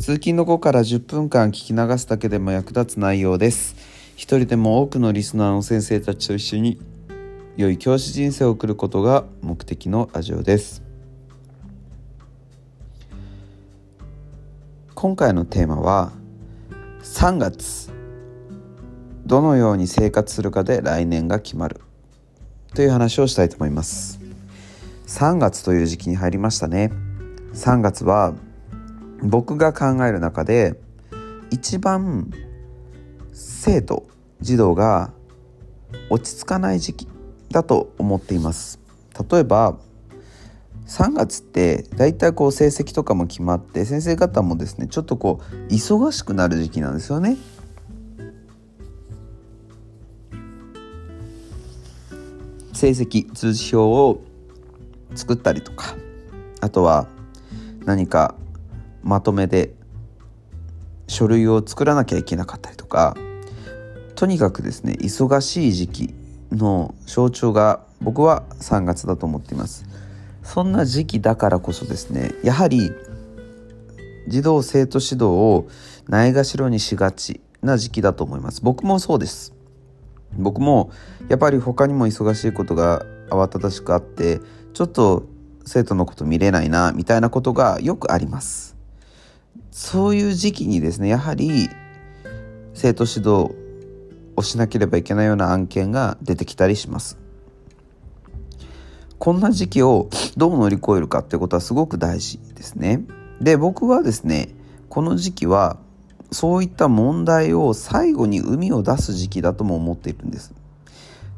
[0.00, 3.76] 通勤の後から10分間聞き流すだけでも役立つ内容です。
[4.16, 6.80] 一人でも多くのリスナーの先生たちと一緒に
[7.58, 10.82] 良い教師人生を送ることが目的のラジオです。
[14.94, 16.12] 今回のテーマは
[17.02, 17.92] 3月
[19.26, 21.78] どのように生活するかで来年が決まる。
[22.74, 24.18] という話をしたいと思います。
[25.08, 26.90] 3月という時期に入りましたね。
[27.52, 28.32] 3月は
[29.22, 30.80] 僕が考える中で
[31.50, 32.30] 一番
[33.32, 34.06] 生徒
[34.40, 35.12] 児童が
[36.08, 37.08] 落ち着かない時期
[37.50, 38.80] だと思っています。
[39.30, 39.78] 例えば
[40.86, 47.36] 3月ってだいたいこう成績とかも決まって先生方もですねちょっとこう忙しくなる時期なんですよね。
[52.72, 54.22] 成績通知表を
[55.14, 55.96] 作ったりとか
[56.62, 57.08] あとは
[57.84, 58.34] 何か
[59.02, 59.74] まとめで
[61.06, 63.16] 書類を作らなきゃいけなかったりとか
[64.14, 66.14] とにかくですね忙しい時期
[66.52, 69.84] の象徴が僕は3月だと思っています。
[70.42, 72.90] そんな時期だからこそですねやはり
[74.26, 75.68] 児童生徒指導を
[76.08, 78.62] ないがしろにしがちな時期だと思います。
[78.62, 79.54] 僕もそうです。
[80.36, 80.90] 僕も
[81.28, 84.40] やっぱり他にも忙しいことが慌ただしくあって
[84.74, 85.24] ちょっと
[85.64, 88.76] 生徒のこと見れないなみたいなことがよくあります。
[89.70, 91.68] そういう時期にですねやはり
[92.74, 93.54] 生徒指導
[94.36, 97.18] をしなければいけないような案件が出てきたりします。
[99.18, 103.02] こんな時期をどう乗り越えるかってことはすごく大事ですね。
[103.40, 104.48] で僕はですね
[104.88, 105.78] この時期は
[106.32, 110.54] そういった問題を最後に生みを出す時期だとも思っているんです。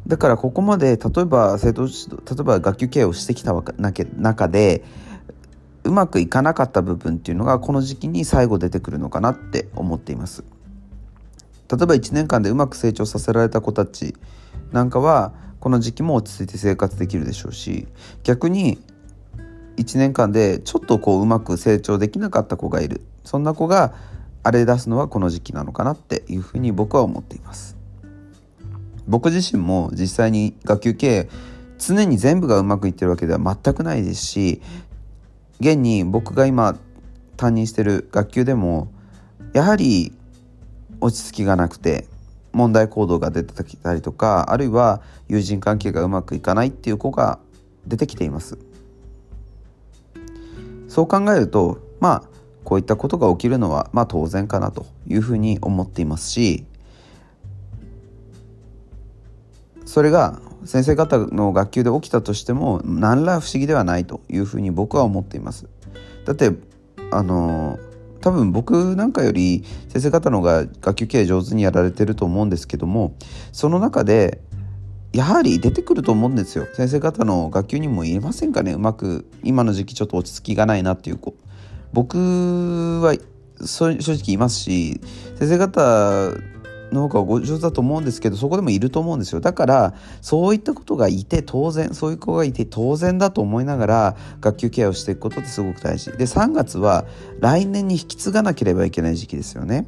[0.06, 3.54] だからここまで例えば生徒指導例えば学級経営をしてきた
[4.16, 4.84] 中で
[5.92, 10.42] うまくいかなかった部分っていうのがこの時期に最後出てくるのかなって思っています。
[11.70, 14.14] 例えば1年間でうまく成長させられた子たち
[14.72, 17.86] なんかはこの時期も落ち着いて生活できるでしょうし
[18.24, 18.78] 逆に
[19.76, 23.02] 1年間でちょっとこううまく成長できなかった子がいる。
[23.24, 23.92] そんな子が
[24.42, 27.76] 荒れ出すのはこの時期なのかなっていうふうに僕は思っています。
[29.06, 31.28] 僕自身も実際に学級経営
[31.78, 34.62] 常に全部がうまくいってるわけでは全くないですし
[35.62, 36.76] 現に僕が今
[37.36, 38.92] 担任してる学級でも
[39.52, 40.12] やはり
[41.00, 42.08] 落ち着きがなくて
[42.52, 47.38] 問題行動が出てきたりとかあるいは友人関係がうまくいかないっていう子が
[47.86, 48.58] 出てきています。
[50.88, 52.28] そう考えるとまあ
[52.64, 56.66] こういったことが起きるのはまあ当然かなというふうに思っていますし
[59.86, 65.66] それが先生方の学級で起きたとしても何ら不思議ではないというふうに僕は思っています。
[66.24, 66.52] だって
[67.10, 67.78] あの
[68.20, 73.16] 多分僕なんかより先生方の方が学級経営上手にやられてると思うんですけども
[73.50, 74.40] その中で
[75.12, 76.66] やはり出てくると思うんですよ。
[76.72, 78.72] 先生方の学級にもいませんかね？
[78.72, 81.34] うまく今の時期ちょっと落ち着きがないなっていう子。
[81.92, 82.16] 僕
[83.02, 83.14] は
[83.64, 85.00] 正直いますし
[85.36, 86.30] 先生方
[86.92, 89.40] の方がご上手だと思うんですけどそこでもいると思うんですよ。
[89.40, 96.12] だからそういったことがいて当然そういう子がいて当然だと思いながら学級ケアをしていくことってすごく大事。
[96.12, 97.04] で3月は
[97.40, 99.86] 来年に引き継がなければいけない時期ですよね。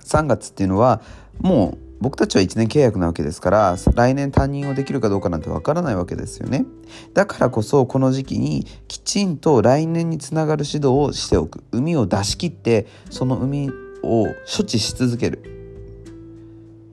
[0.00, 1.00] 3月っていうのは
[1.40, 6.66] もう僕たちは1年契約なわけですから来年担任をできるかどうかなんてわからないわけですよね。
[7.14, 11.64] だからこそこの時期にきちんと来年につながる指導をしておく。
[11.72, 13.70] 海を出し切ってその海
[14.02, 15.55] を処置し続ける。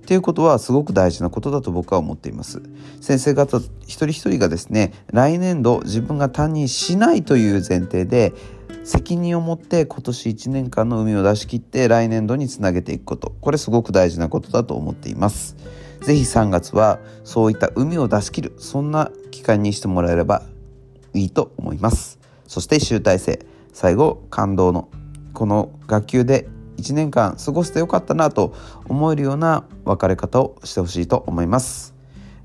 [0.04, 2.62] っていうことはすごく大事なことだと僕は思っています。
[3.00, 8.34] 先生方一人一人がですね来年度自分が担任しないという前提で
[8.84, 13.34] 責任を持って今年1年間の海を出し切って来年度につなげていくこと。
[13.40, 15.56] これすごく大事なことだと思っています。
[16.02, 20.44] 是非3月はそういった海を出し切るそんな期間にしてもらえれば
[21.14, 22.20] いいと思います。
[22.46, 23.40] そして集大成。
[23.72, 24.90] 最後感動の
[25.34, 26.50] この学級で
[26.84, 28.54] 1年間過ごしてよかったなと
[28.88, 31.96] 思えるような別れ方をしてほしいと思います。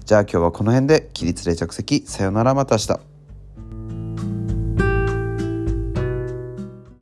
[0.05, 3.18] じゃあ今日はこの辺で起立例着席さよならまた明日。